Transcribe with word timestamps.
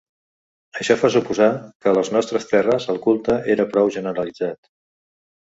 Això 0.79 0.95
fa 1.01 1.11
suposar 1.15 1.49
que 1.85 1.91
a 1.91 1.93
les 1.97 2.11
nostres 2.15 2.49
terres 2.53 2.89
el 2.95 2.99
culte 3.07 3.39
era 3.57 3.71
prou 3.75 3.93
generalitzat. 4.01 4.73